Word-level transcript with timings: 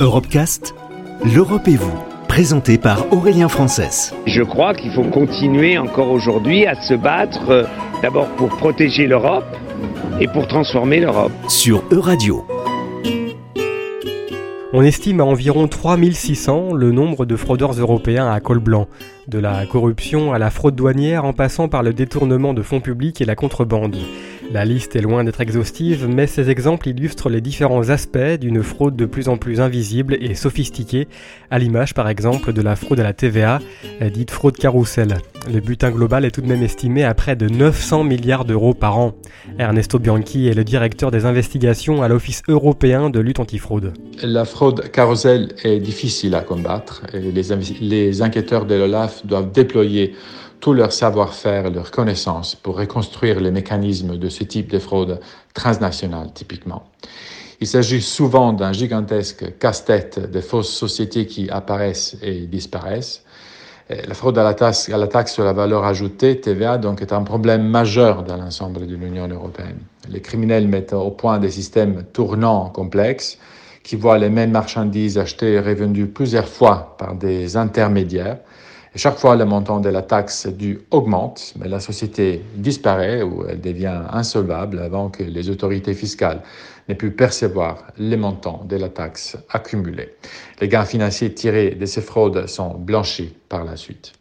Europecast, 0.00 0.76
l'Europe 1.24 1.66
et 1.66 1.74
vous, 1.74 1.98
présenté 2.28 2.78
par 2.78 3.12
Aurélien 3.12 3.48
Frances. 3.48 4.14
Je 4.26 4.42
crois 4.42 4.72
qu'il 4.72 4.92
faut 4.92 5.02
continuer 5.02 5.76
encore 5.76 6.12
aujourd'hui 6.12 6.66
à 6.66 6.80
se 6.80 6.94
battre 6.94 7.50
euh, 7.50 7.64
d'abord 8.00 8.28
pour 8.36 8.48
protéger 8.50 9.08
l'Europe 9.08 9.56
et 10.20 10.28
pour 10.28 10.46
transformer 10.46 11.00
l'Europe. 11.00 11.32
Sur 11.48 11.82
Euradio. 11.90 12.46
On 14.72 14.82
estime 14.82 15.20
à 15.20 15.24
environ 15.24 15.66
3600 15.66 16.74
le 16.74 16.92
nombre 16.92 17.26
de 17.26 17.34
fraudeurs 17.34 17.72
européens 17.72 18.30
à 18.30 18.38
col 18.38 18.60
blanc, 18.60 18.86
de 19.26 19.40
la 19.40 19.66
corruption 19.66 20.32
à 20.32 20.38
la 20.38 20.50
fraude 20.50 20.76
douanière 20.76 21.24
en 21.24 21.32
passant 21.32 21.68
par 21.68 21.82
le 21.82 21.92
détournement 21.92 22.54
de 22.54 22.62
fonds 22.62 22.80
publics 22.80 23.20
et 23.20 23.24
la 23.24 23.34
contrebande. 23.34 23.96
La 24.50 24.64
liste 24.64 24.96
est 24.96 25.02
loin 25.02 25.24
d'être 25.24 25.40
exhaustive, 25.40 26.08
mais 26.08 26.26
ces 26.26 26.48
exemples 26.48 26.88
illustrent 26.88 27.28
les 27.28 27.40
différents 27.42 27.90
aspects 27.90 28.38
d'une 28.40 28.62
fraude 28.62 28.96
de 28.96 29.04
plus 29.04 29.28
en 29.28 29.36
plus 29.36 29.60
invisible 29.60 30.16
et 30.20 30.34
sophistiquée, 30.34 31.06
à 31.50 31.58
l'image 31.58 31.92
par 31.92 32.08
exemple 32.08 32.52
de 32.52 32.62
la 32.62 32.74
fraude 32.74 33.00
à 33.00 33.02
la 33.02 33.12
TVA, 33.12 33.60
dite 34.10 34.30
fraude 34.30 34.56
carrousel. 34.56 35.18
Le 35.52 35.60
butin 35.60 35.90
global 35.90 36.24
est 36.24 36.30
tout 36.30 36.40
de 36.40 36.46
même 36.46 36.62
estimé 36.62 37.04
à 37.04 37.14
près 37.14 37.36
de 37.36 37.46
900 37.48 38.04
milliards 38.04 38.44
d'euros 38.44 38.74
par 38.74 38.98
an. 38.98 39.14
Ernesto 39.58 39.98
Bianchi 39.98 40.48
est 40.48 40.54
le 40.54 40.64
directeur 40.64 41.10
des 41.10 41.26
investigations 41.26 42.02
à 42.02 42.08
l'Office 42.08 42.42
européen 42.48 43.10
de 43.10 43.20
lutte 43.20 43.40
antifraude. 43.40 43.92
La 44.22 44.44
fraude 44.44 44.90
carrousel 44.90 45.54
est 45.62 45.78
difficile 45.78 46.34
à 46.34 46.40
combattre 46.40 47.02
les 47.80 48.22
enquêteurs 48.22 48.66
de 48.66 48.74
l'OLAF 48.74 49.26
doivent 49.26 49.52
déployer 49.52 50.14
tout 50.60 50.72
leur 50.72 50.92
savoir-faire, 50.92 51.70
leur 51.70 51.90
connaissance 51.90 52.54
pour 52.54 52.76
reconstruire 52.76 53.40
les 53.40 53.50
mécanismes 53.50 54.16
de 54.16 54.28
ce 54.28 54.44
type 54.44 54.70
de 54.70 54.78
fraude 54.78 55.20
transnationale 55.54 56.32
typiquement. 56.32 56.84
Il 57.60 57.66
s'agit 57.66 58.00
souvent 58.00 58.52
d'un 58.52 58.72
gigantesque 58.72 59.58
casse-tête 59.58 60.30
de 60.30 60.40
fausses 60.40 60.72
sociétés 60.72 61.26
qui 61.26 61.50
apparaissent 61.50 62.16
et 62.22 62.46
disparaissent. 62.46 63.24
La 63.90 64.14
fraude 64.14 64.36
à 64.36 64.44
la, 64.44 64.54
taxe, 64.54 64.90
à 64.90 64.98
la 64.98 65.06
taxe 65.06 65.32
sur 65.32 65.44
la 65.44 65.54
valeur 65.54 65.84
ajoutée, 65.84 66.40
TVA, 66.40 66.76
donc, 66.76 67.00
est 67.00 67.12
un 67.12 67.22
problème 67.22 67.66
majeur 67.66 68.22
dans 68.22 68.36
l'ensemble 68.36 68.86
de 68.86 68.94
l'Union 68.94 69.26
européenne. 69.26 69.78
Les 70.10 70.20
criminels 70.20 70.68
mettent 70.68 70.92
au 70.92 71.10
point 71.10 71.38
des 71.38 71.50
systèmes 71.50 72.04
tournants 72.12 72.68
complexes 72.68 73.38
qui 73.82 73.96
voient 73.96 74.18
les 74.18 74.28
mêmes 74.28 74.50
marchandises 74.50 75.16
achetées 75.16 75.54
et 75.54 75.60
revendues 75.60 76.06
plusieurs 76.06 76.48
fois 76.48 76.96
par 76.98 77.14
des 77.14 77.56
intermédiaires 77.56 78.36
chaque 78.98 79.16
fois, 79.16 79.36
le 79.36 79.44
montant 79.44 79.80
de 79.80 79.88
la 79.88 80.02
taxe 80.02 80.46
due 80.46 80.80
augmente, 80.90 81.54
mais 81.58 81.68
la 81.68 81.78
société 81.78 82.42
disparaît 82.56 83.22
ou 83.22 83.44
elle 83.48 83.60
devient 83.60 84.02
insolvable 84.10 84.80
avant 84.80 85.08
que 85.08 85.22
les 85.22 85.50
autorités 85.50 85.94
fiscales 85.94 86.42
n'aient 86.88 86.96
pu 86.96 87.12
percevoir 87.12 87.84
les 87.96 88.16
montants 88.16 88.64
de 88.68 88.76
la 88.76 88.88
taxe 88.88 89.36
accumulée. 89.50 90.16
Les 90.60 90.68
gains 90.68 90.84
financiers 90.84 91.32
tirés 91.32 91.70
de 91.70 91.86
ces 91.86 92.00
fraudes 92.00 92.48
sont 92.48 92.74
blanchis 92.74 93.34
par 93.48 93.64
la 93.64 93.76
suite. 93.76 94.14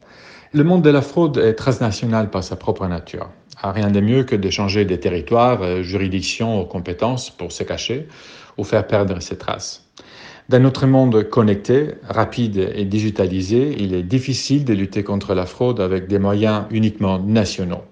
Le 0.54 0.64
monde 0.64 0.84
de 0.84 0.92
la 0.92 1.02
fraude 1.02 1.38
est 1.38 1.56
transnational 1.56 2.30
par 2.30 2.44
sa 2.44 2.56
propre 2.56 2.86
nature. 2.88 3.30
Rien 3.64 3.90
de 3.90 4.00
mieux 4.00 4.24
que 4.24 4.36
d'échanger 4.36 4.86
des 4.86 5.00
territoires, 5.00 5.64
euh, 5.64 5.82
juridictions 5.82 6.62
ou 6.62 6.66
compétences 6.66 7.32
pour 7.32 7.52
se 7.52 7.64
cacher 7.64 8.08
ou 8.58 8.64
faire 8.64 8.86
perdre 8.86 9.20
ses 9.22 9.38
traces. 9.38 9.87
Dans 10.50 10.60
notre 10.60 10.88
monde 10.88 11.24
connecté, 11.30 11.96
rapide 12.08 12.72
et 12.74 12.86
digitalisé, 12.86 13.76
il 13.80 13.94
est 13.94 14.04
difficile 14.04 14.64
de 14.64 14.74
lutter 14.74 15.04
contre 15.04 15.34
la 15.34 15.46
fraude 15.46 15.82
avec 15.82 16.08
des 16.08 16.20
moyens 16.20 16.64
uniquement 16.72 17.20
nationaux. 17.20 17.84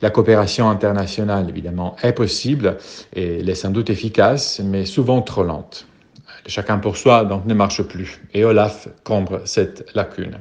La 0.00 0.08
coopération 0.08 0.70
internationale, 0.70 1.50
évidemment, 1.50 1.96
est 2.02 2.14
possible 2.14 2.78
et 3.14 3.40
elle 3.40 3.50
est 3.50 3.54
sans 3.54 3.68
doute 3.68 3.90
efficace, 3.90 4.62
mais 4.64 4.86
souvent 4.86 5.20
trop 5.20 5.42
lente. 5.42 5.86
Chacun 6.46 6.78
pour 6.78 6.96
soi, 6.96 7.24
donc, 7.24 7.46
ne 7.46 7.54
marche 7.54 7.82
plus. 7.82 8.20
Et 8.34 8.44
Olaf 8.44 8.88
comble 9.04 9.42
cette 9.44 9.86
lacune. 9.94 10.38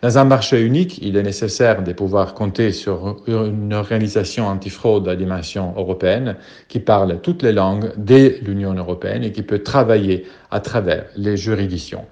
Dans 0.00 0.18
un 0.18 0.24
marché 0.24 0.60
unique, 0.60 0.98
il 0.98 1.16
est 1.16 1.22
nécessaire 1.22 1.82
de 1.82 1.92
pouvoir 1.92 2.34
compter 2.34 2.72
sur 2.72 3.16
une 3.26 3.72
organisation 3.72 4.46
antifraude 4.46 5.08
à 5.08 5.16
dimension 5.16 5.72
européenne 5.76 6.36
qui 6.68 6.78
parle 6.78 7.20
toutes 7.22 7.42
les 7.42 7.52
langues 7.52 7.92
de 7.96 8.36
l'Union 8.42 8.74
européenne 8.74 9.24
et 9.24 9.32
qui 9.32 9.42
peut 9.42 9.60
travailler 9.60 10.26
à 10.50 10.60
travers 10.60 11.06
les 11.16 11.36
juridictions. 11.36 12.04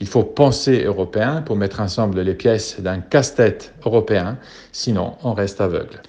Il 0.00 0.06
faut 0.06 0.24
penser 0.24 0.84
européen 0.84 1.42
pour 1.42 1.56
mettre 1.56 1.80
ensemble 1.80 2.20
les 2.22 2.34
pièces 2.34 2.80
d'un 2.80 3.00
casse-tête 3.00 3.74
européen, 3.84 4.38
sinon 4.72 5.16
on 5.22 5.34
reste 5.34 5.60
aveugle. 5.60 6.00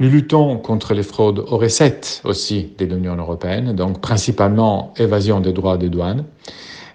Nous 0.00 0.08
luttons 0.08 0.56
contre 0.56 0.94
les 0.94 1.02
fraudes 1.02 1.40
aux 1.40 1.58
recettes 1.58 2.22
aussi 2.24 2.72
de 2.78 2.86
l'Union 2.86 3.16
européenne, 3.16 3.74
donc 3.74 4.00
principalement 4.00 4.94
évasion 4.96 5.40
des 5.40 5.52
droits 5.52 5.76
de 5.76 5.88
douane. 5.88 6.24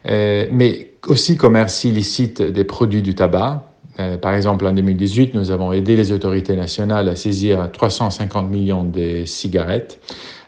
Euh, 0.08 0.48
mais 0.52 0.94
aussi 1.06 1.38
commerce 1.38 1.84
illicite 1.84 2.42
des 2.42 2.64
produits 2.64 3.04
du 3.04 3.14
tabac. 3.14 3.64
Euh, 4.00 4.18
par 4.18 4.34
exemple, 4.34 4.66
en 4.66 4.74
2018, 4.74 5.36
nous 5.36 5.52
avons 5.52 5.72
aidé 5.72 5.96
les 5.96 6.12
autorités 6.12 6.56
nationales 6.56 7.08
à 7.08 7.16
saisir 7.16 7.70
350 7.72 8.50
millions 8.50 8.84
de 8.84 9.24
cigarettes. 9.26 10.00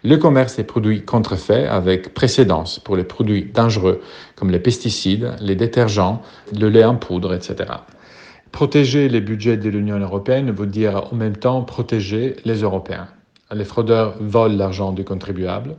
Le 0.04 0.18
commerce 0.18 0.56
des 0.56 0.64
produits 0.64 1.04
contrefaits 1.04 1.68
avec 1.70 2.16
précédence 2.16 2.80
pour 2.80 2.96
les 2.96 3.04
produits 3.04 3.52
dangereux 3.54 4.02
comme 4.36 4.50
les 4.50 4.60
pesticides, 4.60 5.36
les 5.42 5.56
détergents, 5.56 6.24
le 6.60 6.70
lait 6.70 6.86
en 6.86 6.96
poudre, 6.96 7.36
etc. 7.36 7.66
Protéger 8.52 9.10
les 9.10 9.22
budgets 9.22 9.58
de 9.58 9.70
l'Union 9.70 10.00
européenne 10.00 10.52
veut 10.52 10.68
dire 10.68 11.10
en 11.12 11.16
même 11.16 11.36
temps 11.36 11.62
protéger 11.64 12.36
les 12.46 12.62
Européens. 12.62 13.08
Les 13.54 13.66
fraudeurs 13.66 14.16
volent 14.20 14.58
l'argent 14.58 14.92
du 14.92 15.04
contribuable, 15.04 15.76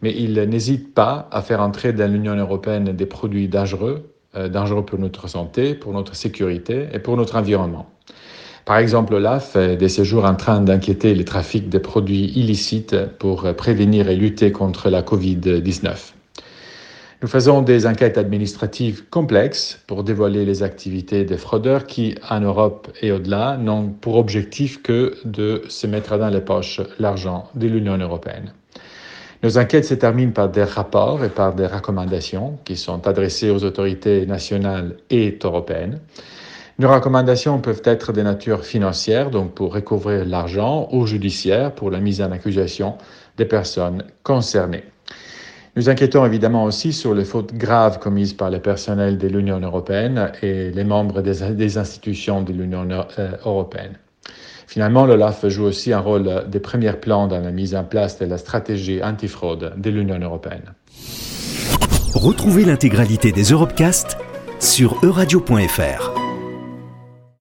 mais 0.00 0.14
ils 0.16 0.34
n'hésitent 0.34 0.94
pas 0.94 1.28
à 1.32 1.42
faire 1.42 1.60
entrer 1.60 1.92
dans 1.92 2.10
l'Union 2.10 2.34
européenne 2.34 2.92
des 2.92 3.06
produits 3.06 3.48
dangereux, 3.48 4.10
euh, 4.36 4.48
dangereux 4.48 4.84
pour 4.84 4.98
notre 4.98 5.28
santé, 5.28 5.74
pour 5.74 5.92
notre 5.92 6.14
sécurité 6.14 6.88
et 6.92 6.98
pour 6.98 7.16
notre 7.16 7.36
environnement. 7.36 7.90
Par 8.64 8.78
exemple, 8.78 9.12
l'OLAF 9.12 9.56
est 9.56 9.76
de 9.76 9.88
ces 9.88 10.04
jours 10.04 10.24
en 10.24 10.34
train 10.34 10.60
d'inquiéter 10.60 11.14
les 11.14 11.24
trafics 11.24 11.68
de 11.68 11.78
produits 11.78 12.30
illicites 12.36 12.96
pour 13.18 13.54
prévenir 13.54 14.08
et 14.08 14.16
lutter 14.16 14.52
contre 14.52 14.90
la 14.90 15.02
COVID-19. 15.02 16.19
Nous 17.22 17.28
faisons 17.28 17.60
des 17.60 17.86
enquêtes 17.86 18.16
administratives 18.16 19.04
complexes 19.10 19.78
pour 19.86 20.04
dévoiler 20.04 20.46
les 20.46 20.62
activités 20.62 21.24
des 21.26 21.36
fraudeurs 21.36 21.84
qui, 21.84 22.14
en 22.30 22.40
Europe 22.40 22.90
et 23.02 23.12
au-delà, 23.12 23.58
n'ont 23.58 23.90
pour 23.90 24.16
objectif 24.16 24.82
que 24.82 25.18
de 25.26 25.60
se 25.68 25.86
mettre 25.86 26.16
dans 26.16 26.30
les 26.30 26.40
poches 26.40 26.80
l'argent 26.98 27.50
de 27.54 27.66
l'Union 27.66 27.98
européenne. 27.98 28.54
Nos 29.42 29.58
enquêtes 29.58 29.84
se 29.84 29.92
terminent 29.92 30.32
par 30.32 30.48
des 30.48 30.64
rapports 30.64 31.22
et 31.22 31.28
par 31.28 31.54
des 31.54 31.66
recommandations 31.66 32.58
qui 32.64 32.76
sont 32.76 33.06
adressées 33.06 33.50
aux 33.50 33.64
autorités 33.64 34.24
nationales 34.24 34.96
et 35.10 35.38
européennes. 35.44 36.00
Nos 36.78 36.90
recommandations 36.90 37.58
peuvent 37.58 37.82
être 37.84 38.14
de 38.14 38.22
nature 38.22 38.64
financière, 38.64 39.28
donc 39.28 39.52
pour 39.52 39.74
recouvrir 39.74 40.24
l'argent, 40.24 40.88
ou 40.92 41.06
judiciaire 41.06 41.72
pour 41.72 41.90
la 41.90 42.00
mise 42.00 42.22
en 42.22 42.32
accusation 42.32 42.96
des 43.36 43.44
personnes 43.44 44.04
concernées. 44.22 44.84
Nous 45.76 45.88
inquiétons 45.88 46.26
évidemment 46.26 46.64
aussi 46.64 46.92
sur 46.92 47.14
les 47.14 47.24
fautes 47.24 47.54
graves 47.54 48.00
commises 48.00 48.32
par 48.32 48.50
le 48.50 48.58
personnel 48.58 49.18
de 49.18 49.28
l'Union 49.28 49.60
européenne 49.60 50.32
et 50.42 50.70
les 50.70 50.84
membres 50.84 51.22
des, 51.22 51.78
institutions 51.78 52.42
de 52.42 52.52
l'Union 52.52 52.88
euh, 52.90 53.30
européenne. 53.44 53.92
Finalement, 54.66 55.06
l'OLAF 55.06 55.48
joue 55.48 55.64
aussi 55.64 55.92
un 55.92 56.00
rôle 56.00 56.48
de 56.48 56.58
premier 56.58 56.92
plan 56.92 57.26
dans 57.26 57.40
la 57.40 57.50
mise 57.50 57.74
en 57.74 57.84
place 57.84 58.18
de 58.18 58.26
la 58.26 58.38
stratégie 58.38 59.02
antifraude 59.02 59.74
de 59.76 59.90
l'Union 59.90 60.18
européenne. 60.18 60.74
Retrouvez 62.14 62.64
l'intégralité 62.64 63.32
des 63.32 63.44
Europecast 63.44 64.16
sur 64.58 64.96
euradio.fr. 65.02 66.09